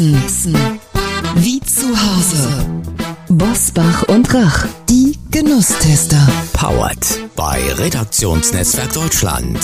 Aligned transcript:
Essen. 0.00 0.24
Essen. 0.24 0.80
Wie 1.34 1.60
zu 1.60 1.88
Hause. 1.88 2.48
Bosbach 3.28 4.04
und 4.04 4.32
Rach, 4.32 4.66
die 4.88 5.18
Genusstester. 5.30 6.26
Powered 6.54 7.06
bei 7.36 7.60
Redaktionsnetzwerk 7.74 8.94
Deutschland 8.94 9.58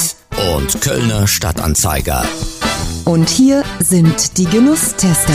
und 0.54 0.83
Kölner 0.83 1.27
Stadtanzeiger. 1.27 2.22
Und 3.07 3.30
hier 3.30 3.64
sind 3.79 4.36
die 4.36 4.45
Genusstester. 4.45 5.32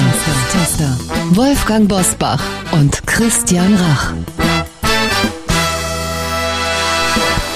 Wolfgang 1.31 1.87
Bosbach 1.89 2.43
und 2.71 3.07
Christian 3.07 3.73
Rach. 3.73 4.13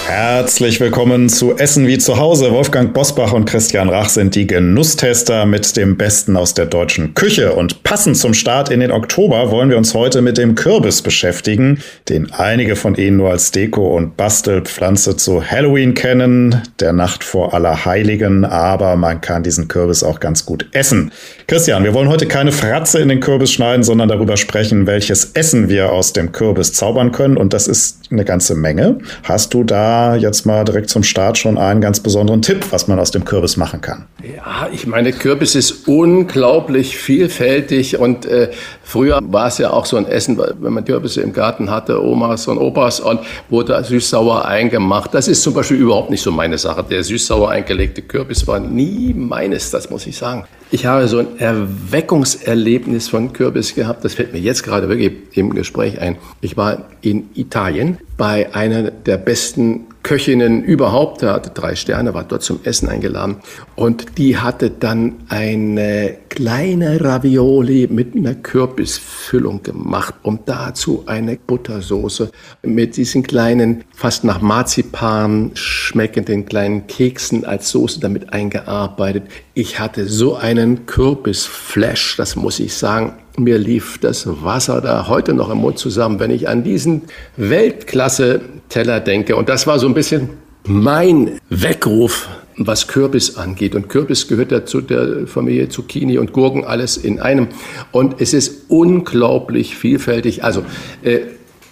Herzlich 0.08 0.80
willkommen 0.80 1.30
zu 1.30 1.58
Essen 1.58 1.88
wie 1.88 1.98
zu 1.98 2.18
Hause. 2.18 2.52
Wolfgang 2.52 2.94
Bosbach 2.94 3.34
und 3.34 3.46
Christian 3.46 3.90
Rach 3.90 4.08
sind 4.08 4.36
die 4.36 4.46
Genusstester 4.46 5.48
mit 5.48 5.76
dem 5.76 5.98
Besten 5.98 6.38
aus 6.38 6.54
der 6.54 6.68
deutschen 6.68 7.16
Küche. 7.16 7.54
Und 7.54 7.82
passend 7.82 8.16
zum 8.16 8.36
Start 8.36 8.70
in 8.70 8.82
den 8.82 8.91
Oktober 8.91 9.49
wollen 9.49 9.72
wir 9.72 9.80
uns 9.80 9.96
heute 9.96 10.22
mit 10.22 10.38
dem 10.38 10.54
Kürbis 10.54 11.02
beschäftigen, 11.02 11.80
den 12.08 12.32
einige 12.32 12.76
von 12.76 12.94
Ihnen 12.94 13.18
nur 13.18 13.32
als 13.32 13.52
Deko- 13.52 13.96
und 13.96 14.16
Bastelpflanze 14.16 15.18
zu 15.18 15.44
Halloween 15.44 15.96
kennen, 15.96 16.62
der 16.80 16.94
Nacht 16.94 17.24
vor 17.24 17.55
Allerheiligen. 17.55 18.46
Aber 18.46 18.98
man 18.98 19.22
kann 19.22 19.41
diesen 19.41 19.68
Kürbis 19.68 20.04
auch 20.04 20.20
ganz 20.20 20.46
gut 20.46 20.68
essen. 20.72 21.12
Christian, 21.48 21.84
wir 21.84 21.96
wollen 21.96 22.10
heute 22.10 22.27
keine 22.27 22.52
Fratze 22.52 22.99
in 22.99 23.10
den 23.10 23.22
Kürbis 23.22 23.52
schneiden, 23.52 23.84
sondern 23.84 24.10
darüber 24.10 24.38
sprechen, 24.38 24.85
welches 24.85 25.32
Essen 25.34 25.68
wir 25.68 25.91
aus 25.91 26.13
dem 26.13 26.32
Kürbis 26.32 26.74
zaubern 26.74 27.12
können. 27.12 27.38
Und 27.38 27.54
das 27.54 27.68
ist 27.68 28.12
eine 28.12 28.24
ganze 28.24 28.54
Menge. 28.54 28.99
Hast 29.24 29.55
du 29.55 29.63
da 29.63 29.95
jetzt 30.16 30.45
mal 30.45 30.63
direkt 30.63 30.90
zum 30.90 31.04
Start 31.04 31.38
schon 31.38 31.58
einen 31.58 31.81
ganz 31.81 31.99
besonderen 31.99 32.41
Tipp, 32.41 32.66
was 32.72 32.88
man 32.88 32.99
aus 32.99 33.12
dem 33.12 33.26
Kürbis 33.26 33.58
machen 33.58 33.81
kann. 33.81 34.05
Ja, 34.23 34.68
ich 34.71 34.88
meine, 34.88 35.12
Kürbis 35.12 35.55
ist 35.55 35.88
unglaublich 35.88 36.98
vielfältig 36.98 37.98
und 37.99 38.26
äh, 38.26 38.52
früher 38.84 39.20
war 39.23 39.48
es 39.48 39.57
ja 39.57 39.71
auch 39.71 39.85
so 39.85 39.98
ein 39.98 40.07
Essen, 40.07 40.38
wenn 40.38 40.73
man 40.73 40.85
Kürbisse 40.85 41.21
im 41.21 41.34
Garten 41.34 41.70
hatte, 41.70 42.04
Omas 42.04 42.48
und 42.48 42.57
Opas 42.57 42.99
und 42.99 43.20
wurde 43.49 43.84
süß-sauer 43.84 44.46
eingemacht. 44.46 45.13
Das 45.13 45.27
ist 45.27 45.41
zum 45.41 45.54
Beispiel 45.54 45.77
überhaupt 45.77 46.10
nicht 46.10 46.21
so 46.21 46.32
meine 46.32 46.57
Sache. 46.57 46.84
Der 46.90 47.04
süß-sauer 47.04 47.49
eingelegte 47.49 48.01
Kürbis 48.01 48.48
war 48.48 48.60
nie 48.60 49.13
meines, 49.13 49.71
das 49.71 49.90
muss 49.90 50.05
ich 50.07 50.18
sagen. 50.18 50.46
Ich 50.71 50.85
habe 50.85 51.08
so 51.08 51.20
ein 51.20 51.38
Erweckungserlebnis 51.38 53.08
von 53.08 53.34
Kürbis 53.34 53.76
gehabt. 53.76 54.04
Das 54.04 54.16
fällt 54.16 54.34
mir 54.34 54.40
jetzt 54.40 54.63
gerade 54.63 54.90
wirklich 54.90 55.13
im 55.34 55.54
Gespräch 55.54 55.99
ein. 56.02 56.18
Ich 56.41 56.57
war 56.57 56.90
in 57.02 57.30
Italien 57.35 57.98
bei 58.18 58.54
einer 58.54 58.91
der 58.91 59.18
besten 59.18 59.85
Köchinnen 60.05 60.63
überhaupt. 60.63 61.24
Er 61.24 61.34
hatte 61.34 61.49
drei 61.49 61.76
Sterne, 61.76 62.13
war 62.13 62.24
dort 62.24 62.44
zum 62.44 62.60
Essen 62.63 62.90
eingeladen. 62.90 63.38
Und 63.76 64.18
die 64.18 64.38
hatte 64.38 64.69
dann 64.69 65.16
eine 65.30 66.18
kleine 66.30 67.03
Ravioli 67.03 67.88
mit 67.90 68.16
einer 68.16 68.35
Kürbisfüllung 68.35 69.63
gemacht 69.63 70.13
und 70.22 70.41
dazu 70.46 71.03
eine 71.07 71.38
Buttersoße 71.38 72.31
mit 72.62 72.97
diesen 72.97 73.24
kleinen, 73.24 73.84
fast 73.96 74.24
nach 74.24 74.41
Marzipan 74.41 75.52
schmeckenden 75.56 76.46
kleinen 76.46 76.85
Keksen 76.88 77.46
als 77.46 77.69
Soße 77.69 78.00
damit 78.00 78.31
eingearbeitet. 78.34 79.24
Ich 79.57 79.79
hatte 79.79 80.06
so 80.06 80.35
einen 80.35 80.85
Kürbisflash, 80.85 82.17
das 82.17 82.35
muss 82.35 82.59
ich 82.59 82.73
sagen. 82.73 83.13
Mir 83.38 83.57
lief 83.57 83.97
das 84.00 84.28
Wasser 84.44 84.81
da 84.81 85.07
heute 85.07 85.34
noch 85.34 85.50
im 85.50 85.59
Mund 85.59 85.79
zusammen, 85.79 86.19
wenn 86.19 86.29
ich 86.29 86.50
an 86.50 86.66
diesen 86.66 87.03
Weltklasse-Teller 87.38 89.00
denke. 89.00 89.38
Und 89.38 89.47
das 89.47 89.66
war 89.66 89.79
so 89.79 89.88
ein 89.88 89.94
bisschen 89.94 90.31
mein 90.67 91.39
Weckruf, 91.50 92.28
was 92.57 92.89
Kürbis 92.89 93.38
angeht. 93.38 93.75
Und 93.75 93.88
Kürbis 93.88 94.28
gehört 94.28 94.51
ja 94.51 94.66
zu 94.66 94.81
der 94.81 95.25
Familie 95.25 95.69
Zucchini 95.69 96.17
und 96.17 96.33
Gurken, 96.33 96.66
alles 96.66 96.97
in 96.97 97.22
einem. 97.22 97.47
Und 97.94 98.19
es 98.19 98.33
ist 98.33 98.69
unglaublich 98.69 99.78
vielfältig. 99.78 100.44
Also 100.44 100.66
äh, 101.01 101.19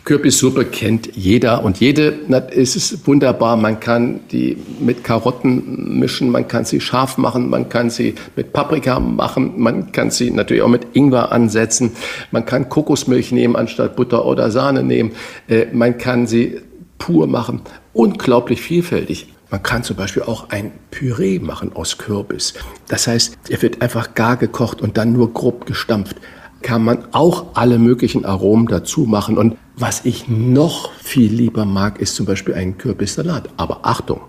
Kürbissuppe 0.04 0.66
kennt 0.66 1.16
jeder 1.16 1.64
und 1.64 1.80
jede. 1.80 2.20
Es 2.52 2.76
ist 2.76 3.08
wunderbar. 3.08 3.56
Man 3.56 3.80
kann 3.80 4.20
die 4.32 4.58
mit 4.80 5.04
Karotten 5.04 5.98
mischen, 5.98 6.30
man 6.30 6.48
kann 6.48 6.66
sie 6.66 6.82
scharf 6.82 7.18
machen, 7.18 7.50
man 7.50 7.70
kann 7.70 7.90
sie 7.90 8.16
mit 8.36 8.52
Paprika 8.52 9.00
machen, 9.00 9.54
man 9.58 9.94
kann 9.94 10.12
sie 10.12 10.30
natürlich 10.30 10.62
auch 10.62 10.68
mit 10.68 10.88
Ingwer 10.94 11.32
ansetzen. 11.32 11.92
Man 12.32 12.46
kann 12.46 12.68
Kokosmilch 12.68 13.32
nehmen 13.32 13.56
anstatt 13.56 13.96
Butter 13.96 14.26
oder 14.26 14.52
Sahne 14.52 14.84
nehmen. 14.84 15.14
Äh, 15.48 15.68
man 15.72 15.98
kann 15.98 16.28
sie 16.28 16.60
pur 16.98 17.28
machen. 17.28 17.62
Unglaublich 17.94 18.62
vielfältig. 18.62 19.28
Man 19.52 19.64
kann 19.64 19.84
zum 19.84 19.96
Beispiel 19.96 20.24
auch 20.24 20.50
ein 20.50 20.72
Püree 20.92 21.40
machen 21.40 21.72
aus 21.76 21.98
Kürbis. 21.98 22.56
Das 22.88 23.08
heißt, 23.08 23.38
er 23.50 23.62
wird 23.62 23.82
einfach 23.82 24.16
gar 24.16 24.36
gekocht 24.36 24.82
und 24.82 24.98
dann 24.98 25.14
nur 25.14 25.32
grob 25.32 25.66
gestampft 25.66 26.18
kann 26.64 26.84
man 26.84 27.00
auch 27.12 27.48
alle 27.54 27.78
möglichen 27.78 28.26
Aromen 28.26 28.68
dazu 28.68 29.02
machen. 29.02 29.38
Und 29.38 29.58
was 29.76 30.06
ich 30.06 30.28
noch 30.28 30.92
viel 30.94 31.32
lieber 31.32 31.66
mag, 31.66 32.00
ist 32.00 32.16
zum 32.16 32.26
Beispiel 32.26 32.56
ein 32.56 32.78
Kürbissalat. 32.78 33.50
Aber 33.58 33.82
Achtung, 33.84 34.22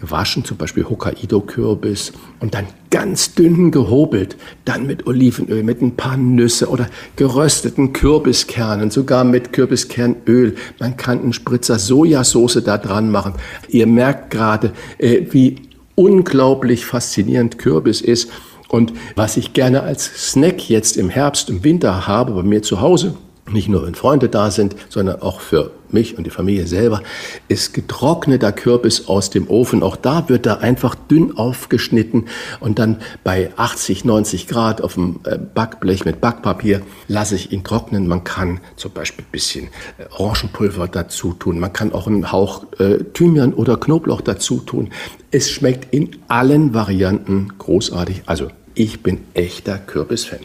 gewaschen, 0.00 0.44
zum 0.44 0.56
Beispiel 0.56 0.84
Hokkaido-Kürbis 0.84 2.12
und 2.40 2.54
dann 2.54 2.66
ganz 2.90 3.34
dünn 3.34 3.70
gehobelt, 3.70 4.36
dann 4.64 4.86
mit 4.86 5.06
Olivenöl, 5.06 5.62
mit 5.62 5.82
ein 5.82 5.96
paar 5.96 6.16
Nüsse 6.16 6.68
oder 6.68 6.88
gerösteten 7.16 7.92
Kürbiskernen, 7.92 8.90
sogar 8.90 9.24
mit 9.24 9.52
Kürbiskernöl. 9.52 10.56
Man 10.80 10.96
kann 10.96 11.20
einen 11.20 11.32
Spritzer 11.32 11.78
Sojasauce 11.78 12.62
da 12.64 12.78
dran 12.78 13.10
machen. 13.10 13.34
Ihr 13.68 13.86
merkt 13.86 14.30
gerade, 14.30 14.72
äh, 14.98 15.26
wie 15.30 15.56
unglaublich 15.94 16.86
faszinierend 16.86 17.58
Kürbis 17.58 18.00
ist. 18.00 18.30
Und 18.70 18.92
was 19.16 19.36
ich 19.36 19.52
gerne 19.52 19.82
als 19.82 20.30
Snack 20.30 20.70
jetzt 20.70 20.96
im 20.96 21.10
Herbst, 21.10 21.50
im 21.50 21.64
Winter 21.64 22.06
habe 22.06 22.32
bei 22.32 22.42
mir 22.42 22.62
zu 22.62 22.80
Hause, 22.80 23.14
nicht 23.52 23.68
nur 23.68 23.84
wenn 23.84 23.94
Freunde 23.94 24.28
da 24.28 24.50
sind, 24.50 24.76
sondern 24.88 25.22
auch 25.22 25.40
für 25.40 25.72
mich 25.88 26.16
und 26.16 26.24
die 26.24 26.30
Familie 26.30 26.66
selber, 26.68 27.02
ist 27.48 27.74
getrockneter 27.74 28.52
Kürbis 28.52 29.08
aus 29.08 29.30
dem 29.30 29.48
Ofen. 29.48 29.82
Auch 29.82 29.96
da 29.96 30.28
wird 30.28 30.46
er 30.46 30.60
einfach 30.60 30.94
dünn 30.94 31.36
aufgeschnitten 31.36 32.26
und 32.60 32.78
dann 32.78 32.98
bei 33.24 33.50
80, 33.56 34.04
90 34.04 34.46
Grad 34.46 34.82
auf 34.82 34.94
dem 34.94 35.20
äh, 35.24 35.36
Backblech 35.36 36.04
mit 36.04 36.20
Backpapier 36.20 36.82
lasse 37.08 37.34
ich 37.34 37.50
ihn 37.52 37.64
trocknen. 37.64 38.06
Man 38.06 38.24
kann 38.24 38.60
zum 38.76 38.92
Beispiel 38.92 39.24
ein 39.24 39.32
bisschen 39.32 39.66
äh, 39.98 40.04
Orangenpulver 40.16 40.86
dazu 40.88 41.32
tun. 41.32 41.58
Man 41.58 41.72
kann 41.72 41.92
auch 41.92 42.06
einen 42.06 42.30
Hauch 42.30 42.66
äh, 42.78 42.98
Thymian 43.12 43.52
oder 43.52 43.76
Knoblauch 43.76 44.20
dazu 44.20 44.58
tun. 44.58 44.90
Es 45.30 45.50
schmeckt 45.50 45.92
in 45.92 46.16
allen 46.28 46.74
Varianten 46.74 47.52
großartig. 47.58 48.22
Also 48.26 48.48
ich 48.74 49.02
bin 49.02 49.20
echter 49.34 49.78
Kürbisfan. 49.78 50.40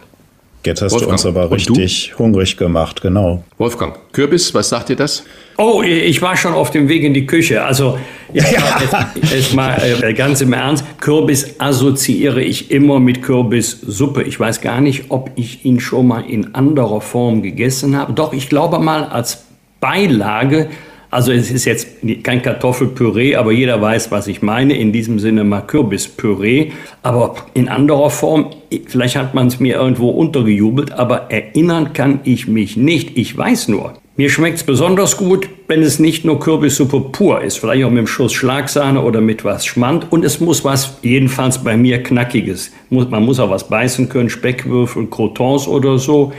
Jetzt 0.65 0.81
hast 0.81 0.93
Wolfgang. 0.93 1.09
du 1.09 1.13
uns 1.13 1.25
aber 1.27 1.51
richtig 1.51 2.17
hungrig 2.17 2.57
gemacht, 2.57 3.01
genau. 3.01 3.43
Wolfgang, 3.59 3.97
Kürbis, 4.13 4.51
was 4.55 4.69
sagt 4.69 4.89
dir 4.89 4.95
das? 4.95 5.23
Oh, 5.57 5.83
ich 5.83 6.21
war 6.23 6.35
schon 6.35 6.53
auf 6.53 6.71
dem 6.71 6.89
Weg 6.89 7.03
in 7.03 7.13
die 7.13 7.27
Küche. 7.27 7.63
Also, 7.63 7.99
ja, 8.33 8.43
ja. 8.51 8.81
Jetzt, 9.13 9.31
jetzt, 9.31 9.53
mal 9.53 9.77
äh, 10.01 10.13
ganz 10.13 10.41
im 10.41 10.53
Ernst. 10.53 10.83
Kürbis 10.99 11.59
assoziiere 11.59 12.41
ich 12.41 12.71
immer 12.71 12.99
mit 12.99 13.21
Kürbissuppe. 13.21 14.23
Ich 14.23 14.39
weiß 14.39 14.61
gar 14.61 14.81
nicht, 14.81 15.05
ob 15.09 15.29
ich 15.35 15.65
ihn 15.65 15.79
schon 15.79 16.07
mal 16.07 16.25
in 16.27 16.55
anderer 16.55 16.99
Form 16.99 17.43
gegessen 17.43 17.95
habe. 17.95 18.13
Doch, 18.13 18.33
ich 18.33 18.49
glaube 18.49 18.79
mal 18.79 19.03
als 19.03 19.45
Beilage 19.79 20.69
also 21.15 21.31
es 21.31 21.49
ist 21.49 21.63
jetzt 21.63 21.87
kein 22.23 22.41
Kartoffelpüree, 22.41 23.37
aber 23.37 23.53
jeder 23.53 23.81
weiß, 23.81 24.11
was 24.11 24.27
ich 24.27 24.41
meine. 24.41 24.77
In 24.77 24.91
diesem 24.91 25.17
Sinne 25.17 25.45
mal 25.45 25.61
Kürbispüree. 25.61 26.71
Aber 27.03 27.35
in 27.53 27.69
anderer 27.69 28.09
Form, 28.09 28.51
vielleicht 28.85 29.15
hat 29.15 29.33
man 29.33 29.47
es 29.47 29.61
mir 29.61 29.77
irgendwo 29.77 30.09
untergejubelt, 30.09 30.91
aber 30.91 31.31
erinnern 31.31 31.93
kann 31.93 32.19
ich 32.25 32.49
mich 32.49 32.75
nicht. 32.75 33.17
Ich 33.17 33.37
weiß 33.37 33.69
nur, 33.69 33.93
mir 34.17 34.29
schmeckt 34.29 34.57
es 34.57 34.63
besonders 34.65 35.15
gut, 35.15 35.47
wenn 35.69 35.81
es 35.83 35.99
nicht 35.99 36.25
nur 36.25 36.37
Kürbissuppe 36.41 36.99
pur 36.99 37.41
ist, 37.41 37.59
vielleicht 37.59 37.85
auch 37.85 37.89
mit 37.89 37.99
einem 37.99 38.07
Schuss 38.07 38.33
Schlagsahne 38.33 39.01
oder 39.01 39.21
mit 39.21 39.45
was 39.45 39.65
Schmand. 39.65 40.11
Und 40.11 40.25
es 40.25 40.41
muss 40.41 40.65
was, 40.65 40.97
jedenfalls 41.01 41.63
bei 41.63 41.77
mir, 41.77 42.03
Knackiges. 42.03 42.71
Man 42.89 43.23
muss 43.23 43.39
auch 43.39 43.49
was 43.49 43.69
beißen 43.69 44.09
können, 44.09 44.29
Speckwürfel, 44.29 45.07
Crotons 45.07 45.66
oder 45.66 45.97
so. 45.97 46.34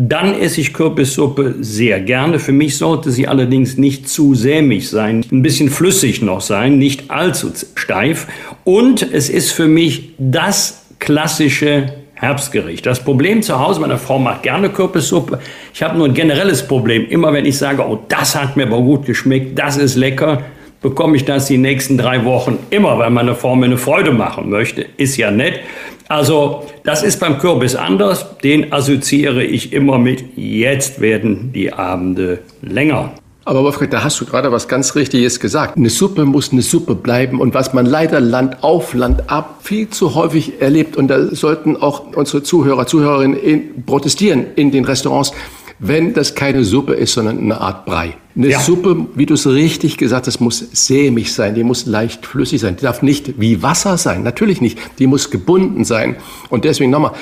Dann 0.00 0.32
esse 0.40 0.60
ich 0.60 0.74
Kürbissuppe 0.74 1.56
sehr 1.58 1.98
gerne. 1.98 2.38
Für 2.38 2.52
mich 2.52 2.78
sollte 2.78 3.10
sie 3.10 3.26
allerdings 3.26 3.78
nicht 3.78 4.08
zu 4.08 4.36
sämig 4.36 4.88
sein, 4.88 5.26
ein 5.32 5.42
bisschen 5.42 5.70
flüssig 5.70 6.22
noch 6.22 6.40
sein, 6.40 6.78
nicht 6.78 7.10
allzu 7.10 7.50
steif. 7.74 8.28
Und 8.62 9.02
es 9.12 9.28
ist 9.28 9.50
für 9.50 9.66
mich 9.66 10.10
das 10.16 10.86
klassische 11.00 11.94
Herbstgericht. 12.14 12.86
Das 12.86 13.02
Problem 13.02 13.42
zu 13.42 13.58
Hause, 13.58 13.80
meine 13.80 13.98
Frau 13.98 14.20
macht 14.20 14.44
gerne 14.44 14.70
Kürbissuppe. 14.70 15.40
Ich 15.74 15.82
habe 15.82 15.98
nur 15.98 16.06
ein 16.06 16.14
generelles 16.14 16.68
Problem. 16.68 17.08
Immer 17.08 17.32
wenn 17.32 17.44
ich 17.44 17.58
sage, 17.58 17.82
oh, 17.82 17.98
das 18.08 18.36
hat 18.36 18.56
mir 18.56 18.68
aber 18.68 18.80
gut 18.80 19.04
geschmeckt, 19.04 19.58
das 19.58 19.78
ist 19.78 19.96
lecker, 19.96 20.42
bekomme 20.80 21.16
ich 21.16 21.24
das 21.24 21.46
die 21.46 21.58
nächsten 21.58 21.98
drei 21.98 22.24
Wochen 22.24 22.58
immer, 22.70 22.98
weil 22.98 23.10
meine 23.10 23.34
Frau 23.34 23.56
mir 23.56 23.66
eine 23.66 23.78
Freude 23.78 24.12
machen 24.12 24.50
möchte. 24.50 24.86
Ist 24.96 25.16
ja 25.16 25.30
nett. 25.30 25.60
Also 26.08 26.64
das 26.84 27.02
ist 27.02 27.20
beim 27.20 27.38
Kürbis 27.38 27.76
anders. 27.76 28.38
Den 28.38 28.72
assoziiere 28.72 29.44
ich 29.44 29.72
immer 29.72 29.98
mit, 29.98 30.24
jetzt 30.36 31.00
werden 31.00 31.52
die 31.52 31.72
Abende 31.72 32.40
länger. 32.62 33.12
Aber 33.44 33.64
Wolfgang, 33.64 33.90
da 33.90 34.04
hast 34.04 34.20
du 34.20 34.26
gerade 34.26 34.52
was 34.52 34.68
ganz 34.68 34.94
Richtiges 34.94 35.40
gesagt. 35.40 35.78
Eine 35.78 35.88
Suppe 35.88 36.26
muss 36.26 36.52
eine 36.52 36.60
Suppe 36.60 36.94
bleiben. 36.94 37.40
Und 37.40 37.54
was 37.54 37.72
man 37.72 37.86
leider 37.86 38.20
Land 38.20 38.62
auf, 38.62 38.92
Land 38.92 39.30
ab 39.30 39.60
viel 39.62 39.88
zu 39.88 40.14
häufig 40.14 40.60
erlebt, 40.60 40.98
und 40.98 41.08
da 41.08 41.34
sollten 41.34 41.74
auch 41.74 42.14
unsere 42.14 42.42
Zuhörer, 42.42 42.86
Zuhörerinnen 42.86 43.38
in, 43.38 43.84
protestieren 43.86 44.48
in 44.56 44.70
den 44.70 44.84
Restaurants, 44.84 45.32
wenn 45.78 46.12
das 46.12 46.34
keine 46.34 46.62
Suppe 46.62 46.92
ist, 46.92 47.14
sondern 47.14 47.38
eine 47.38 47.58
Art 47.58 47.86
Brei. 47.86 48.16
Eine 48.38 48.50
ja. 48.50 48.60
Suppe, 48.60 49.08
wie 49.16 49.26
du 49.26 49.34
es 49.34 49.48
richtig 49.48 49.96
gesagt 49.96 50.28
hast, 50.28 50.38
muss 50.38 50.64
sämig 50.72 51.32
sein, 51.34 51.56
die 51.56 51.64
muss 51.64 51.86
leicht 51.86 52.24
flüssig 52.24 52.60
sein, 52.60 52.76
die 52.76 52.82
darf 52.82 53.02
nicht 53.02 53.40
wie 53.40 53.64
Wasser 53.64 53.98
sein, 53.98 54.22
natürlich 54.22 54.60
nicht, 54.60 54.78
die 55.00 55.08
muss 55.08 55.30
gebunden 55.30 55.84
sein. 55.84 56.14
Und 56.48 56.64
deswegen 56.64 56.92
nochmal, 56.92 57.14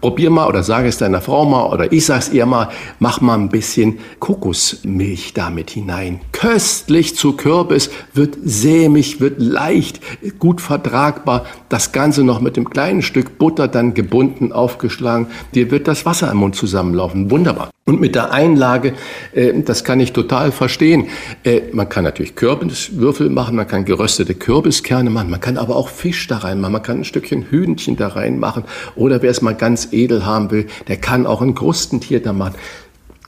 Probier 0.00 0.30
mal 0.30 0.48
oder 0.48 0.62
sage 0.62 0.88
es 0.88 0.96
deiner 0.96 1.20
Frau 1.20 1.44
mal 1.44 1.66
oder 1.66 1.92
ich 1.92 2.06
sag's 2.06 2.30
ihr 2.30 2.46
mal, 2.46 2.70
mach 3.00 3.20
mal 3.20 3.34
ein 3.34 3.50
bisschen 3.50 3.98
Kokosmilch 4.18 5.34
damit 5.34 5.70
hinein. 5.70 6.20
Köstlich 6.32 7.16
zu 7.16 7.32
Kürbis, 7.32 7.90
wird 8.14 8.38
sämig, 8.42 9.20
wird 9.20 9.40
leicht, 9.40 10.00
gut 10.38 10.62
vertragbar. 10.62 11.44
Das 11.68 11.92
Ganze 11.92 12.24
noch 12.24 12.40
mit 12.40 12.56
dem 12.56 12.70
kleinen 12.70 13.02
Stück 13.02 13.36
Butter 13.36 13.68
dann 13.68 13.92
gebunden, 13.92 14.52
aufgeschlagen. 14.52 15.26
Dir 15.54 15.70
wird 15.70 15.86
das 15.86 16.06
Wasser 16.06 16.30
im 16.30 16.38
Mund 16.38 16.56
zusammenlaufen. 16.56 17.30
Wunderbar. 17.30 17.70
Und 17.90 18.00
mit 18.00 18.14
der 18.14 18.30
Einlage, 18.30 18.92
äh, 19.34 19.52
das 19.64 19.82
kann 19.82 19.98
ich 19.98 20.12
total 20.12 20.52
verstehen. 20.52 21.08
Äh, 21.42 21.62
man 21.72 21.88
kann 21.88 22.04
natürlich 22.04 22.36
Kürbiswürfel 22.36 23.30
machen, 23.30 23.56
man 23.56 23.66
kann 23.66 23.84
geröstete 23.84 24.36
Kürbiskerne 24.36 25.10
machen, 25.10 25.28
man 25.28 25.40
kann 25.40 25.56
aber 25.56 25.74
auch 25.74 25.88
Fisch 25.88 26.28
da 26.28 26.38
reinmachen, 26.38 26.72
man 26.72 26.82
kann 26.84 26.98
ein 26.98 27.04
Stückchen 27.04 27.46
Hühnchen 27.50 27.96
da 27.96 28.06
reinmachen 28.06 28.62
oder 28.94 29.22
wer 29.22 29.32
es 29.32 29.42
mal 29.42 29.56
ganz 29.56 29.88
edel 29.90 30.24
haben 30.24 30.52
will, 30.52 30.66
der 30.86 30.98
kann 30.98 31.26
auch 31.26 31.42
ein 31.42 31.56
Krustentier 31.56 32.22
da 32.22 32.32
machen. 32.32 32.54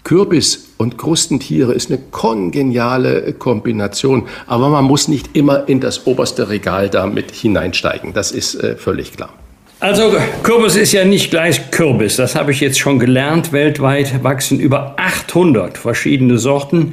Kürbis 0.04 0.68
und 0.76 0.96
Krustentiere 0.96 1.72
ist 1.72 1.90
eine 1.90 1.98
kongeniale 1.98 3.32
Kombination, 3.32 4.28
aber 4.46 4.68
man 4.68 4.84
muss 4.84 5.08
nicht 5.08 5.36
immer 5.36 5.68
in 5.68 5.80
das 5.80 6.06
oberste 6.06 6.50
Regal 6.50 6.88
da 6.88 7.08
mit 7.08 7.32
hineinsteigen. 7.32 8.12
Das 8.12 8.30
ist 8.30 8.54
äh, 8.54 8.76
völlig 8.76 9.10
klar. 9.10 9.30
Also 9.82 10.12
Kürbis 10.44 10.76
ist 10.76 10.92
ja 10.92 11.04
nicht 11.04 11.32
gleich 11.32 11.72
Kürbis. 11.72 12.14
Das 12.14 12.36
habe 12.36 12.52
ich 12.52 12.60
jetzt 12.60 12.78
schon 12.78 13.00
gelernt. 13.00 13.52
Weltweit 13.52 14.22
wachsen 14.22 14.60
über 14.60 14.94
800 14.96 15.76
verschiedene 15.76 16.38
Sorten. 16.38 16.92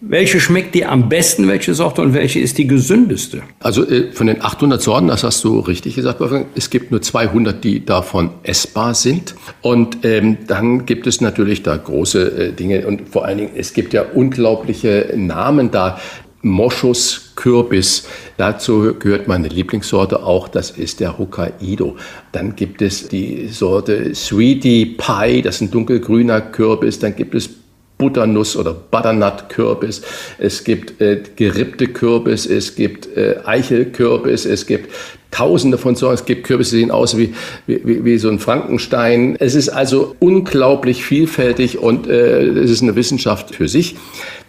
Welche 0.00 0.40
schmeckt 0.40 0.74
dir 0.74 0.90
am 0.90 1.08
besten, 1.08 1.46
welche 1.46 1.74
Sorte 1.74 2.02
und 2.02 2.14
welche 2.14 2.40
ist 2.40 2.58
die 2.58 2.66
gesündeste? 2.66 3.42
Also 3.60 3.88
äh, 3.88 4.10
von 4.10 4.26
den 4.26 4.42
800 4.42 4.82
Sorten, 4.82 5.06
das 5.06 5.22
hast 5.22 5.44
du 5.44 5.60
richtig 5.60 5.94
gesagt, 5.94 6.20
es 6.56 6.70
gibt 6.70 6.90
nur 6.90 7.00
200, 7.00 7.62
die 7.62 7.86
davon 7.86 8.30
essbar 8.42 8.94
sind. 8.94 9.36
Und 9.62 10.04
ähm, 10.04 10.38
dann 10.48 10.86
gibt 10.86 11.06
es 11.06 11.20
natürlich 11.20 11.62
da 11.62 11.76
große 11.76 12.48
äh, 12.48 12.52
Dinge 12.52 12.84
und 12.88 13.08
vor 13.08 13.26
allen 13.26 13.38
Dingen, 13.38 13.50
es 13.54 13.74
gibt 13.74 13.92
ja 13.92 14.02
unglaubliche 14.02 15.12
Namen 15.14 15.70
da. 15.70 16.00
Moschus, 16.42 17.32
Kürbis. 17.34 18.06
Dazu 18.36 18.94
gehört 18.98 19.26
meine 19.28 19.48
Lieblingssorte 19.48 20.22
auch, 20.22 20.48
das 20.48 20.70
ist 20.70 21.00
der 21.00 21.18
Hokkaido. 21.18 21.96
Dann 22.32 22.54
gibt 22.54 22.82
es 22.82 23.08
die 23.08 23.48
Sorte 23.48 24.14
Sweetie 24.14 24.96
Pie, 24.96 25.42
das 25.42 25.56
ist 25.56 25.60
ein 25.62 25.70
dunkelgrüner 25.70 26.40
Kürbis. 26.40 26.98
Dann 26.98 27.16
gibt 27.16 27.34
es 27.34 27.50
Butternuss 27.98 28.56
oder 28.56 28.72
Butternut-Kürbis, 28.72 30.02
es 30.38 30.62
gibt 30.62 31.00
äh, 31.00 31.20
gerippte 31.34 31.88
Kürbis, 31.88 32.46
es 32.46 32.76
gibt 32.76 33.08
äh, 33.16 33.40
Eichelkürbis, 33.44 34.46
es 34.46 34.66
gibt 34.66 34.88
Tausende 35.30 35.76
von 35.76 35.94
Sorten. 35.94 36.14
Es 36.14 36.24
gibt 36.24 36.44
Kürbisse, 36.44 36.76
die 36.76 36.80
sehen 36.80 36.90
aus 36.90 37.18
wie, 37.18 37.34
wie, 37.66 38.02
wie 38.02 38.16
so 38.16 38.30
ein 38.30 38.38
Frankenstein. 38.38 39.36
Es 39.38 39.54
ist 39.54 39.68
also 39.68 40.16
unglaublich 40.20 41.04
vielfältig 41.04 41.78
und 41.78 42.06
äh, 42.06 42.44
es 42.44 42.70
ist 42.70 42.82
eine 42.82 42.96
Wissenschaft 42.96 43.54
für 43.54 43.68
sich. 43.68 43.96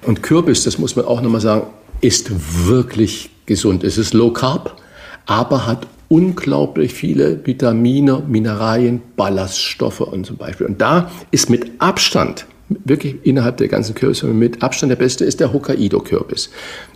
Und 0.08 0.24
Kürbis, 0.24 0.64
das 0.64 0.78
muss 0.78 0.96
man 0.96 1.04
auch 1.04 1.22
nochmal 1.22 1.42
sagen, 1.42 1.68
ist 2.02 2.68
wirklich 2.68 3.30
gesund. 3.46 3.84
Es 3.84 3.98
ist 3.98 4.14
Low 4.14 4.32
Carb, 4.32 4.82
aber 5.26 5.66
hat 5.66 5.88
unglaublich 6.08 6.94
viele 6.94 7.46
Vitamine, 7.46 8.24
Mineralien, 8.28 9.02
Ballaststoffe 9.16 10.02
und 10.02 10.26
zum 10.26 10.38
Beispiel. 10.38 10.68
Und 10.68 10.82
da 10.82 11.12
ist 11.32 11.50
mit 11.50 11.72
Abstand 11.80 12.46
wirklich 12.70 13.16
innerhalb 13.24 13.58
der 13.58 13.68
ganzen 13.68 13.96
Kürbisse 13.96 14.28
mit 14.28 14.62
Abstand 14.62 14.92
der 14.92 14.98
beste 14.98 15.26
ist 15.26 15.40
der 15.40 15.52
Hokkaido-Kürbis. 15.54 16.50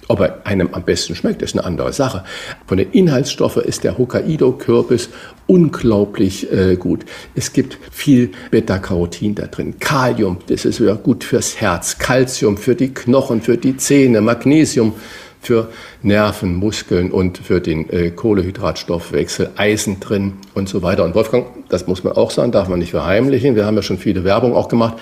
Ob 0.08 0.20
er 0.20 0.46
einem 0.46 0.70
am 0.74 0.84
besten 0.84 1.16
schmeckt, 1.16 1.42
ist 1.42 1.56
eine 1.56 1.66
andere 1.66 1.94
Sache. 1.94 2.24
Von 2.68 2.78
den 2.78 2.92
Inhaltsstoffen 2.92 3.64
ist 3.64 3.84
der 3.84 3.98
Hokkaido-Kürbis 3.98 5.10
unglaublich 5.48 6.52
äh, 6.52 6.76
gut. 6.76 7.06
Es 7.36 7.54
gibt 7.54 7.78
viel 7.92 8.32
Beta-Carotin 8.52 9.36
da 9.36 9.48
drin, 9.48 9.80
Kalium, 9.80 10.38
das 10.48 10.66
ist 10.66 10.80
ja 10.80 10.94
gut 10.96 11.24
fürs 11.24 11.60
Herz, 11.60 11.98
Calcium 11.98 12.58
für 12.58 12.76
die 12.76 12.94
Knochen, 12.94 13.42
für 13.42 13.58
die 13.58 13.78
Zähne, 13.78 14.22
Magnesium 14.22 14.94
für 15.44 15.70
Nerven, 16.02 16.56
Muskeln 16.56 17.12
und 17.12 17.38
für 17.38 17.60
den 17.60 17.90
äh, 17.90 18.12
Kohlehydratstoffwechsel, 18.12 19.52
Eisen 19.58 20.00
drin 20.00 20.34
und 20.54 20.70
so 20.70 20.82
weiter. 20.82 21.04
Und 21.04 21.16
Wolfgang, 21.16 21.48
das 21.70 21.86
muss 21.86 22.04
man 22.04 22.14
auch 22.14 22.32
sagen, 22.32 22.52
darf 22.52 22.70
man 22.70 22.80
nicht 22.80 22.92
verheimlichen. 22.92 23.56
Wir 23.56 23.66
haben 23.66 23.76
ja 23.76 23.82
schon 23.82 23.98
viele 23.98 24.24
Werbung 24.24 24.56
auch 24.56 24.70
gemacht. 24.70 24.96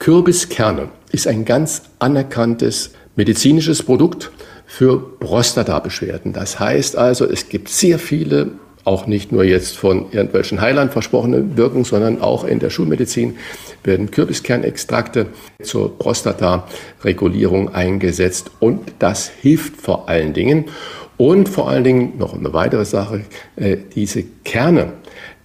Kürbiskerne 0.00 0.88
ist 1.12 1.28
ein 1.28 1.44
ganz 1.44 1.82
anerkanntes 2.00 2.90
medizinisches 3.16 3.82
Produkt 3.82 4.30
für 4.66 4.98
Prostata-Beschwerden. 5.20 6.32
Das 6.32 6.58
heißt 6.58 6.96
also, 6.96 7.24
es 7.26 7.48
gibt 7.48 7.68
sehr 7.68 7.98
viele, 7.98 8.52
auch 8.84 9.06
nicht 9.06 9.32
nur 9.32 9.44
jetzt 9.44 9.76
von 9.76 10.06
irgendwelchen 10.12 10.60
Heilern 10.60 10.90
versprochene 10.90 11.56
Wirkungen, 11.56 11.84
sondern 11.84 12.20
auch 12.20 12.44
in 12.44 12.58
der 12.58 12.70
Schulmedizin 12.70 13.36
werden 13.82 14.10
Kürbiskernextrakte 14.10 15.26
zur 15.62 15.98
Prostata-Regulierung 15.98 17.74
eingesetzt 17.74 18.50
und 18.60 18.92
das 18.98 19.28
hilft 19.28 19.76
vor 19.76 20.08
allen 20.08 20.34
Dingen. 20.34 20.66
Und 21.16 21.48
vor 21.48 21.68
allen 21.70 21.84
Dingen 21.84 22.18
noch 22.18 22.34
eine 22.34 22.52
weitere 22.52 22.84
Sache, 22.84 23.22
äh, 23.54 23.76
diese 23.94 24.24
Kerne 24.44 24.92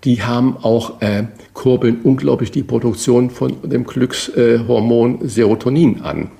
die 0.03 0.23
haben 0.23 0.57
auch 0.61 1.01
äh, 1.01 1.23
kurbeln 1.53 1.99
unglaublich 2.03 2.51
die 2.51 2.63
Produktion 2.63 3.29
von 3.29 3.57
dem 3.63 3.85
Glückshormon 3.85 5.27
Serotonin 5.27 6.01
an. 6.01 6.31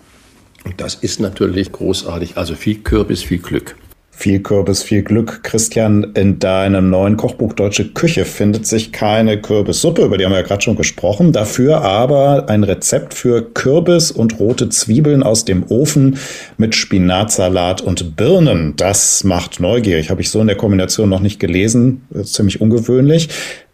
Das 0.78 0.96
ist 0.96 1.20
natürlich 1.20 1.72
großartig. 1.72 2.38
Also 2.38 2.56
viel 2.56 2.76
Kürbis, 2.76 3.24
viel 3.24 3.40
Glück. 3.40 3.76
Viel 4.12 4.42
Kürbis, 4.42 4.84
viel 4.84 5.02
Glück. 5.02 5.44
Christian, 5.44 6.12
in 6.14 6.40
deinem 6.40 6.90
neuen 6.90 7.16
Kochbuch 7.16 7.54
Deutsche 7.54 7.94
Küche 7.94 8.26
findet 8.26 8.68
sich 8.68 8.92
keine 8.92 9.40
Kürbissuppe, 9.40 10.04
über 10.04 10.18
die 10.18 10.26
haben 10.26 10.34
wir 10.34 10.40
ja 10.40 10.46
gerade 10.46 10.62
schon 10.62 10.76
gesprochen. 10.76 11.32
Dafür 11.32 11.84
aber 11.84 12.50
ein 12.50 12.66
Rezept 12.66 13.14
für 13.14 13.42
Kürbis 13.42 14.12
und 14.12 14.38
rote 14.38 14.68
Zwiebeln 14.68 15.24
aus 15.24 15.46
dem 15.46 15.64
Ofen 15.72 16.18
mit 16.58 16.76
Spinatsalat 16.76 17.82
und 17.82 18.18
Birnen. 18.18 18.76
Das 18.76 19.24
macht 19.24 19.62
neugierig. 19.62 20.10
Habe 20.10 20.20
ich 20.20 20.32
so 20.32 20.42
in 20.42 20.48
der 20.48 20.58
Kombination 20.58 21.08
noch 21.08 21.22
nicht 21.22 21.40
gelesen. 21.40 22.02
Ziemlich 22.24 22.60
ungewöhnlich. 22.60 23.30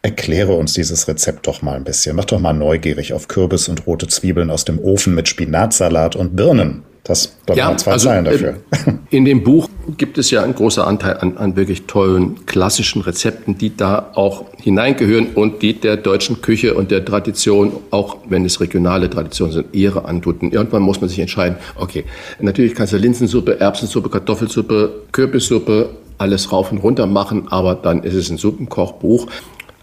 Erkläre 0.05 0.53
uns 0.53 0.73
dieses 0.73 1.07
Rezept 1.07 1.47
doch 1.47 1.63
mal 1.63 1.73
ein 1.73 1.83
bisschen. 1.83 2.15
Mach 2.15 2.25
doch 2.25 2.39
mal 2.39 2.53
neugierig 2.53 3.13
auf 3.13 3.27
Kürbis 3.27 3.67
und 3.69 3.87
rote 3.87 4.07
Zwiebeln 4.07 4.51
aus 4.51 4.63
dem 4.63 4.77
Ofen 4.77 5.15
mit 5.15 5.27
Spinatsalat 5.27 6.15
und 6.15 6.35
Birnen. 6.35 6.83
Das 7.03 7.35
doch 7.47 7.57
ja, 7.57 7.69
mal 7.69 7.79
zwei 7.79 7.93
also, 7.93 8.09
Zeilen 8.09 8.25
dafür. 8.25 8.49
Äh, 8.69 8.91
in 9.09 9.25
dem 9.25 9.43
Buch 9.43 9.67
gibt 9.97 10.19
es 10.19 10.29
ja 10.29 10.43
einen 10.43 10.53
großen 10.53 10.83
Anteil 10.83 11.17
an, 11.17 11.37
an 11.37 11.55
wirklich 11.55 11.87
tollen 11.87 12.45
klassischen 12.45 13.01
Rezepten, 13.01 13.57
die 13.57 13.75
da 13.75 14.11
auch 14.13 14.45
hineingehören 14.61 15.29
und 15.33 15.63
die 15.63 15.73
der 15.73 15.97
deutschen 15.97 16.39
Küche 16.39 16.75
und 16.75 16.91
der 16.91 17.03
Tradition, 17.03 17.71
auch 17.89 18.17
wenn 18.29 18.45
es 18.45 18.61
regionale 18.61 19.09
Traditionen 19.09 19.53
sind, 19.53 19.73
Ehre 19.73 20.05
antun. 20.05 20.51
Irgendwann 20.51 20.83
muss 20.83 21.01
man 21.01 21.09
sich 21.09 21.17
entscheiden, 21.17 21.57
okay, 21.77 22.05
natürlich 22.39 22.75
kannst 22.75 22.93
du 22.93 22.97
Linsensuppe, 22.97 23.59
Erbsensuppe, 23.59 24.09
Kartoffelsuppe, 24.09 25.01
Kürbissuppe, 25.11 25.89
alles 26.19 26.51
rauf 26.51 26.71
und 26.71 26.77
runter 26.77 27.07
machen, 27.07 27.47
aber 27.49 27.75
dann 27.75 28.03
ist 28.03 28.13
es 28.13 28.29
ein 28.29 28.37
Suppenkochbuch. 28.37 29.27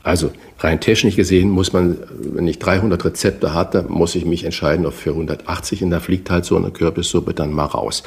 Also 0.02 0.32
rein 0.58 0.80
technisch 0.80 1.16
gesehen 1.16 1.50
muss 1.50 1.72
man, 1.72 1.98
wenn 2.10 2.48
ich 2.48 2.58
300 2.58 3.04
Rezepte 3.04 3.54
hatte, 3.54 3.84
muss 3.88 4.14
ich 4.14 4.24
mich 4.24 4.44
entscheiden 4.44 4.84
auf 4.86 4.94
für 4.94 5.10
180 5.10 5.82
und 5.84 5.90
da 5.90 6.00
fliegt 6.00 6.30
halt 6.30 6.44
so 6.44 6.56
eine 6.56 6.70
Kürbissuppe 6.70 7.34
dann 7.34 7.52
mal 7.52 7.66
raus. 7.66 8.02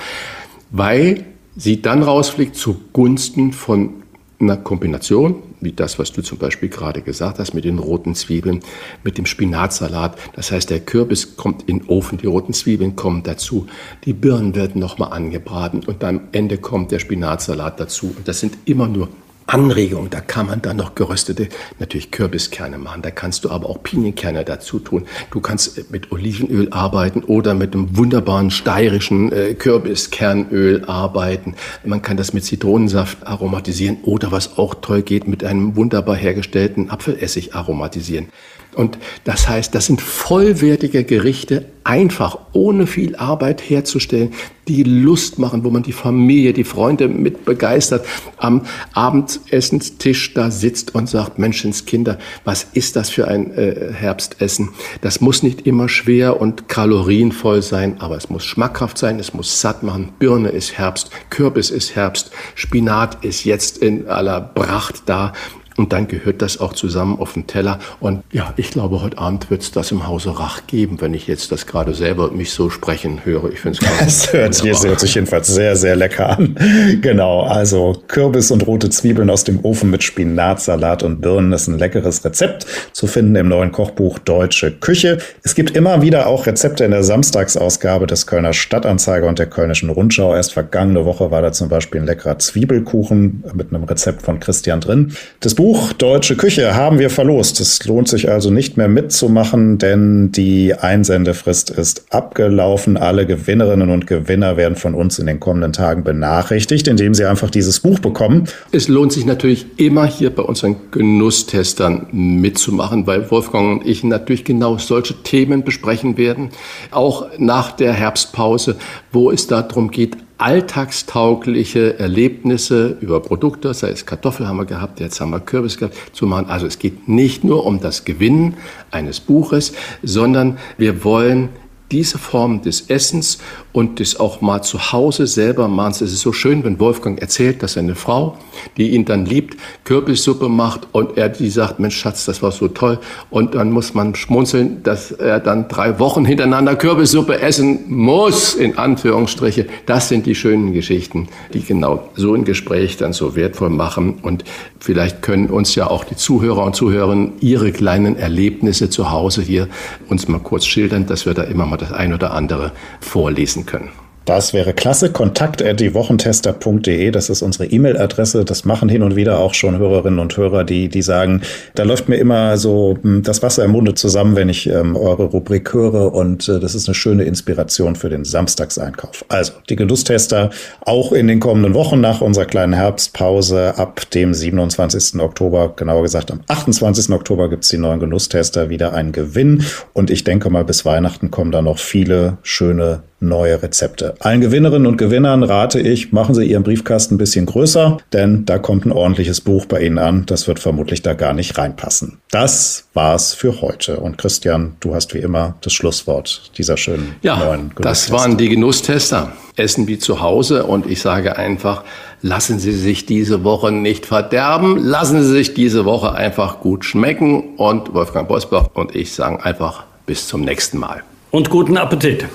Weil 0.72 1.26
sie 1.56 1.82
dann 1.82 2.04
rausfliegt 2.04 2.56
zugunsten 2.56 3.54
von 3.54 4.04
einer 4.40 4.58
Kombination, 4.58 5.42
wie 5.62 5.72
das, 5.72 5.98
was 5.98 6.12
du 6.12 6.22
zum 6.22 6.38
Beispiel 6.38 6.68
gerade 6.68 7.02
gesagt 7.02 7.40
hast, 7.40 7.54
mit 7.54 7.64
den 7.64 7.80
roten 7.80 8.14
Zwiebeln, 8.14 8.60
mit 9.04 9.18
dem 9.18 9.26
Spinatsalat. 9.26 10.18
Das 10.36 10.52
heißt, 10.52 10.70
der 10.70 10.82
Kürbis 10.82 11.38
kommt 11.38 11.64
in 11.70 11.80
den 11.80 11.88
Ofen, 11.88 12.18
die 12.18 12.28
roten 12.28 12.54
Zwiebeln 12.54 12.98
kommen 12.98 13.24
dazu, 13.24 13.68
die 14.04 14.14
Birnen 14.14 14.54
werden 14.54 14.80
nochmal 14.80 15.14
angebraten 15.14 15.84
und 15.86 16.04
am 16.04 16.22
Ende 16.34 16.58
kommt 16.58 16.92
der 16.92 17.00
Spinatsalat 17.00 17.80
dazu. 17.80 18.14
Und 18.18 18.28
das 18.28 18.42
sind 18.42 18.58
immer 18.66 18.88
nur 18.88 19.08
Anregung. 19.48 20.10
Da 20.10 20.22
kann 20.22 20.48
man 20.48 20.62
dann 20.62 20.78
noch 20.78 20.96
geröstete, 20.96 21.50
natürlich 21.80 22.12
Kürbiskerne 22.12 22.78
machen. 22.78 23.02
Da 23.02 23.12
kannst 23.12 23.46
du 23.46 23.52
aber 23.52 23.70
auch 23.70 23.84
Pinienkerne 23.84 24.44
dazu 24.44 24.80
tun. 24.80 25.06
Du 25.32 25.40
kannst 25.40 25.92
mit 25.92 26.12
Olivenöl 26.12 26.70
arbeiten 26.72 27.24
oder 27.24 27.54
mit 27.54 27.74
einem 27.74 27.96
wunderbaren 27.96 28.50
steirischen 28.50 29.32
äh, 29.32 29.54
Kürbiskernöl 29.54 30.86
arbeiten. 30.86 31.56
Man 31.84 32.02
kann 32.02 32.18
das 32.18 32.34
mit 32.34 32.44
Zitronensaft 32.44 33.26
aromatisieren 33.26 33.98
oder 34.04 34.32
was 34.32 34.58
auch 34.58 34.76
toll 34.76 35.04
geht, 35.04 35.28
mit 35.28 35.44
einem 35.44 35.76
wunderbar 35.76 36.16
hergestellten 36.16 36.90
Apfelessig 36.90 37.56
aromatisieren. 37.56 38.30
Und 38.76 38.98
das 39.24 39.48
heißt, 39.48 39.74
das 39.74 39.86
sind 39.86 40.02
vollwertige 40.02 41.04
Gerichte, 41.04 41.66
einfach, 41.86 42.40
ohne 42.52 42.88
viel 42.88 43.16
Arbeit 43.16 43.62
herzustellen, 43.62 44.34
die 44.68 44.82
Lust 44.82 45.38
machen, 45.38 45.64
wo 45.64 45.70
man 45.70 45.84
die 45.84 45.92
Familie, 45.92 46.52
die 46.52 46.64
Freunde 46.64 47.08
mit 47.08 47.46
begeistert 47.46 48.06
am 48.38 48.66
Abendessenstisch 48.94 50.34
da 50.34 50.50
sitzt 50.50 50.96
und 50.96 51.08
sagt, 51.08 51.38
Menschenskinder, 51.38 52.18
was 52.44 52.66
ist 52.74 52.96
das 52.96 53.12
für 53.12 53.28
ein 53.28 53.54
äh, 53.54 53.94
Herbstessen? 53.94 54.70
Das 55.02 55.22
muss 55.22 55.44
nicht 55.44 55.68
immer 55.68 55.88
schwer 55.88 56.42
und 56.42 56.68
kalorienvoll 56.68 57.62
sein, 57.62 58.02
aber 58.02 58.18
es 58.18 58.32
muss 58.32 58.44
schmackhaft 58.44 58.98
sein, 58.98 59.20
es 59.20 59.36
muss 59.36 59.62
satt 59.62 59.84
machen. 59.84 60.10
Birne 60.18 60.50
ist 60.50 60.80
Herbst, 60.80 61.12
Kürbis 61.30 61.70
ist 61.70 61.96
Herbst, 61.96 62.32
Spinat 62.56 63.24
ist 63.24 63.44
jetzt 63.44 63.78
in 63.78 64.08
aller 64.08 64.42
Pracht 64.42 65.04
da. 65.06 65.34
Und 65.78 65.92
dann 65.92 66.08
gehört 66.08 66.42
das 66.42 66.60
auch 66.60 66.74
zusammen 66.74 67.20
auf 67.20 67.34
den 67.34 67.48
Teller. 67.48 67.80
Und 68.00 68.24
ja, 68.32 68.54
ich 68.56 68.72
glaube, 68.72 69.02
heute 69.02 69.18
Abend 69.18 69.50
wird 69.50 69.62
es 69.62 69.72
das 69.72 69.92
im 69.92 70.08
Hause 70.08 70.40
Rach 70.40 70.68
geben, 70.68 71.02
wenn 71.02 71.14
ich 71.14 71.28
jetzt 71.28 71.52
das 71.52 71.68
gerade 71.68 71.94
selber 71.94 72.32
mich 72.32 72.52
so 72.52 72.70
sprechen 72.70 73.26
höre. 73.26 73.52
Ich 73.52 73.60
finde 73.60 73.80
es 74.06 74.32
hört, 74.34 74.64
hört 74.64 75.00
sich 75.00 75.16
jedenfalls 75.16 75.48
sehr, 75.48 75.76
sehr 75.76 75.98
lecker 75.98 76.38
an. 76.38 76.56
Genau, 77.02 77.42
also 77.42 78.02
Kürbis 78.08 78.52
und 78.52 78.66
rote 78.66 78.90
Zwiebeln 78.90 79.30
aus 79.30 79.44
dem 79.44 79.64
Ofen 79.66 79.90
mit 79.90 80.04
Spinat, 80.04 80.62
Salat 80.62 81.04
und 81.04 81.20
Birnen 81.20 81.52
ist 81.52 81.68
ein 81.68 81.78
leckeres 81.78 82.24
Rezept 82.24 82.66
zu 82.94 83.08
finden 83.08 83.36
im 83.36 83.50
neuen 83.50 83.72
Kochbuch 83.72 84.20
Deutsche 84.20 84.72
Küche. 84.72 85.18
Es 85.44 85.56
gibt 85.56 85.72
immer 85.76 86.02
wieder 86.02 86.28
auch 86.28 86.46
Rezepte 86.46 86.86
in 86.86 86.92
der 86.92 87.04
Samstagsausgabe 87.04 88.08
des 88.08 88.28
Kölner 88.28 88.54
Stadtanzeiger 88.54 89.28
und 89.28 89.40
der 89.40 89.48
Kölnischen 89.48 89.90
Rundschau. 89.90 90.34
Erst 90.34 90.54
vergangene 90.54 91.04
Woche 91.04 91.32
war 91.32 91.42
da 91.42 91.52
zum 91.52 91.68
Beispiel 91.68 92.02
ein 92.02 92.08
leckerer 92.08 92.40
Zwiebelkuchen 92.40 93.44
mit 93.54 93.74
einem 93.74 93.84
Rezept 93.84 94.22
von 94.22 94.40
Christian 94.40 94.80
drin. 94.80 95.14
Das 95.42 95.56
Buch 95.56 95.65
Buch 95.66 95.94
Deutsche 95.94 96.36
Küche 96.36 96.76
haben 96.76 97.00
wir 97.00 97.10
verlost. 97.10 97.60
Es 97.60 97.84
lohnt 97.88 98.08
sich 98.08 98.30
also 98.30 98.52
nicht 98.52 98.78
mehr 98.78 98.88
mitzumachen, 98.88 99.80
denn 99.80 100.32
die 100.32 100.76
Einsendefrist 100.76 101.72
ist 101.72 102.06
abgelaufen. 102.14 102.98
Alle 102.98 103.26
Gewinnerinnen 103.26 103.90
und 103.90 104.06
Gewinner 104.06 104.58
werden 104.58 104.76
von 104.76 104.94
uns 104.94 105.18
in 105.18 105.26
den 105.26 105.40
kommenden 105.40 105.74
Tagen 105.74 106.04
benachrichtigt, 106.04 106.88
indem 106.88 107.16
sie 107.16 107.26
einfach 107.26 107.50
dieses 107.50 107.80
Buch 107.80 107.98
bekommen. 107.98 108.48
Es 108.72 108.88
lohnt 108.90 109.12
sich 109.12 109.26
natürlich 109.26 109.66
immer 109.78 110.06
hier 110.06 110.30
bei 110.30 110.44
unseren 110.44 110.76
Genusstestern 110.92 112.10
mitzumachen, 112.12 113.08
weil 113.08 113.32
Wolfgang 113.32 113.80
und 113.82 113.88
ich 113.90 114.04
natürlich 114.04 114.44
genau 114.44 114.78
solche 114.78 115.16
Themen 115.24 115.64
besprechen 115.64 116.16
werden. 116.16 116.52
Auch 116.92 117.26
nach 117.40 117.72
der 117.72 117.94
Herbstpause, 117.94 118.76
wo 119.12 119.32
es 119.32 119.48
darum 119.48 119.90
geht, 119.90 120.16
alltagstaugliche 120.38 121.98
Erlebnisse 121.98 122.98
über 123.02 123.22
Produkte, 123.22 123.74
sei 123.74 123.90
es 123.90 124.06
Kartoffel 124.06 124.48
haben 124.48 124.58
wir 124.58 124.66
gehabt, 124.66 125.00
jetzt 125.00 125.22
haben 125.22 125.32
wir 125.32 125.40
Kürbis 125.40 125.78
gehabt, 125.78 125.96
zu 126.14 126.26
machen. 126.26 126.48
Also 126.50 126.68
es 126.68 126.80
geht 126.80 127.08
nicht 127.08 127.44
nur 127.44 127.66
um 127.66 127.80
das 127.80 128.06
Gewinnen 128.06 128.56
eines 128.92 129.20
Buches, 129.20 129.74
sondern 130.04 130.58
wir 130.78 131.04
wollen 131.04 131.50
diese 131.92 132.18
Form 132.18 132.62
des 132.62 132.90
Essens 132.90 133.40
und 133.72 134.00
das 134.00 134.20
auch 134.20 134.42
mal 134.42 134.62
zu 134.62 134.92
Hause 134.92 135.28
selber 135.28 135.68
machen. 135.68 135.92
Es 135.92 136.02
ist 136.02 136.22
so 136.22 136.32
schön, 136.32 136.64
wenn 136.64 136.80
Wolfgang 136.80 137.20
erzählt, 137.22 137.62
dass 137.62 137.74
seine 137.74 137.96
Frau, 137.96 138.38
die 138.78 138.92
ihn 138.92 139.06
dann 139.06 139.26
liebt, 139.26 139.58
Kürbissuppe 139.84 140.50
macht 140.50 140.88
und 140.94 141.18
er 141.18 141.30
die 141.30 141.50
sagt, 141.50 141.80
Mensch 141.80 141.98
Schatz, 141.98 142.26
das 142.26 142.42
war 142.42 142.52
so 142.52 142.70
toll. 142.70 143.00
Und 143.30 143.54
dann 143.56 143.72
muss 143.72 143.94
man 143.94 144.16
schmunzeln, 144.16 144.82
dass 144.84 145.12
er 145.12 145.40
dann 145.40 145.68
drei 145.68 146.00
Wochen 146.00 146.26
hintereinander 146.26 146.76
Kürbissuppe 146.76 147.42
essen 147.42 147.84
muss, 147.88 148.56
in 148.56 148.78
Anführungsstriche. 148.78 149.68
Das 149.86 150.10
sind 150.10 150.26
die 150.26 150.36
schönen 150.36 150.74
Geschichten, 150.74 151.28
die 151.54 151.62
genau 151.62 152.10
so 152.16 152.34
ein 152.34 152.46
Gespräch 152.46 152.98
dann 152.98 153.14
so 153.14 153.36
wertvoll 153.36 153.70
machen. 153.70 154.16
Und 154.22 154.44
vielleicht 154.80 155.22
können 155.22 155.48
uns 155.48 155.76
ja 155.76 155.88
auch 155.88 156.04
die 156.06 156.16
Zuhörer 156.16 156.64
und 156.64 156.76
Zuhörerinnen 156.76 157.34
ihre 157.42 157.72
kleinen 157.72 158.16
Erlebnisse 158.16 158.90
zu 158.90 159.12
Hause 159.12 159.42
hier 159.42 159.68
uns 160.08 160.28
mal 160.28 160.40
kurz 160.40 160.66
schildern, 160.66 161.06
dass 161.06 161.26
wir 161.26 161.34
da 161.34 161.44
immer 161.44 161.66
mal 161.66 161.75
das 161.78 161.92
ein 161.92 162.14
oder 162.14 162.34
andere 162.34 162.72
vorlesen 163.00 163.66
können. 163.66 163.90
Das 164.26 164.54
wäre 164.54 164.74
klasse. 164.74 165.12
Kontakt 165.12 165.62
at 165.62 165.80
diewochentester.de, 165.80 167.12
das 167.12 167.30
ist 167.30 167.44
unsere 167.44 167.68
E-Mail-Adresse. 167.68 168.44
Das 168.44 168.66
machen 168.66 168.90
hin 168.90 169.04
und 169.04 169.16
wieder 169.16 169.40
auch 169.40 169.54
schon 169.54 169.78
Hörerinnen 169.78 170.18
und 170.18 170.36
Hörer, 170.36 170.64
die, 170.64 170.90
die 170.90 171.04
sagen, 171.04 171.42
da 171.76 171.84
läuft 171.84 172.10
mir 172.10 172.18
immer 172.18 172.58
so 172.58 172.98
hm, 173.04 173.22
das 173.22 173.44
Wasser 173.44 173.64
im 173.64 173.72
Munde 173.72 173.94
zusammen, 173.94 174.36
wenn 174.36 174.50
ich 174.50 174.68
ähm, 174.68 174.96
eure 174.96 175.26
Rubrik 175.26 175.72
höre 175.74 176.14
und 176.14 176.50
äh, 176.50 176.60
das 176.60 176.74
ist 176.74 176.88
eine 176.88 176.96
schöne 176.96 177.24
Inspiration 177.24 177.96
für 177.96 178.10
den 178.10 178.26
Samstagseinkauf. 178.26 179.26
Also, 179.28 179.54
die 179.70 179.76
Genusstester 179.76 180.50
auch 180.82 181.12
in 181.12 181.28
den 181.28 181.40
kommenden 181.40 181.76
Wochen 181.76 182.02
nach 182.02 182.22
unserer 182.22 182.46
kleinen 182.46 182.74
Herbstpause 182.74 183.78
ab 183.78 184.10
dem 184.10 184.34
27. 184.34 185.22
Oktober, 185.22 185.74
genauer 185.76 186.02
gesagt 186.02 186.32
am 186.32 186.42
28. 186.48 187.12
Oktober 187.12 187.48
gibt's 187.48 187.68
die 187.70 187.78
neuen 187.78 188.00
Genusstester 188.00 188.70
wieder 188.70 188.94
einen 188.94 189.12
Gewinn 189.12 189.64
und 189.94 190.10
ich 190.10 190.24
denke 190.24 190.50
mal, 190.50 190.66
bis 190.66 190.84
Weihnachten 190.84 191.30
kommen 191.30 191.52
da 191.52 191.62
noch 191.62 191.78
viele 191.78 192.38
schöne 192.42 193.04
neue 193.28 193.62
Rezepte. 193.62 194.16
Allen 194.20 194.42
Gewinnerinnen 194.42 194.88
und 194.88 194.98
Gewinnern 194.98 195.44
rate 195.44 195.80
ich, 195.80 196.12
machen 196.12 196.36
Sie 196.36 196.46
Ihren 196.46 196.64
Briefkasten 196.64 197.16
ein 197.16 197.18
bisschen 197.18 197.46
größer, 197.46 197.98
denn 198.14 198.46
da 198.46 198.58
kommt 198.58 198.86
ein 198.86 198.92
ordentliches 198.92 199.42
Buch 199.42 199.66
bei 199.66 199.82
Ihnen 199.82 199.98
an. 199.98 200.26
Das 200.26 200.48
wird 200.48 200.60
vermutlich 200.60 201.02
da 201.02 201.14
gar 201.14 201.34
nicht 201.34 201.58
reinpassen. 201.58 202.20
Das 202.32 202.86
war's 202.94 203.34
für 203.34 203.62
heute. 203.62 203.98
Und 203.98 204.18
Christian, 204.18 204.76
du 204.80 204.96
hast 204.96 205.14
wie 205.14 205.20
immer 205.20 205.56
das 205.62 205.74
Schlusswort 205.74 206.52
dieser 206.58 206.78
schönen 206.78 207.16
ja, 207.22 207.38
neuen 207.38 207.70
Genusstester. 207.76 207.84
Das 207.84 208.12
waren 208.12 208.38
die 208.38 208.50
Genusstester. 208.50 209.34
Essen 209.56 209.88
wie 209.88 209.98
zu 209.98 210.22
Hause. 210.22 210.66
Und 210.66 210.86
ich 210.90 211.02
sage 211.02 211.38
einfach, 211.38 211.84
lassen 212.22 212.60
Sie 212.60 212.74
sich 212.74 213.06
diese 213.06 213.44
Woche 213.44 213.72
nicht 213.72 214.06
verderben. 214.06 214.78
Lassen 214.78 215.22
Sie 215.24 215.30
sich 215.30 215.54
diese 215.54 215.86
Woche 215.86 216.14
einfach 216.14 216.60
gut 216.60 216.86
schmecken. 216.86 217.56
Und 217.58 217.94
Wolfgang 217.94 218.28
Bosbach 218.28 218.70
und 218.74 218.96
ich 218.96 219.14
sagen 219.14 219.40
einfach 219.42 219.86
bis 220.06 220.28
zum 220.28 220.42
nächsten 220.42 220.78
Mal. 220.78 221.04
Und 221.32 221.50
guten 221.50 221.78
Appetit. 221.78 222.26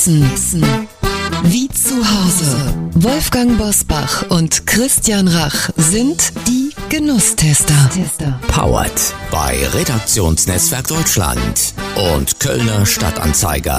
Essen. 0.00 0.24
Wie 1.42 1.68
zu 1.68 1.94
Hause. 1.96 2.56
Wolfgang 2.94 3.58
Bosbach 3.58 4.24
und 4.30 4.66
Christian 4.66 5.28
Rach 5.28 5.68
sind 5.76 6.32
die 6.48 6.70
Genusstester. 6.88 7.74
Powered 8.48 9.14
bei 9.30 9.58
Redaktionsnetzwerk 9.74 10.88
Deutschland 10.88 11.74
und 12.14 12.40
Kölner 12.40 12.86
Stadtanzeiger. 12.86 13.78